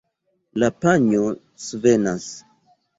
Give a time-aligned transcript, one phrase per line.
[0.63, 1.29] La panjo
[1.69, 2.31] svenas.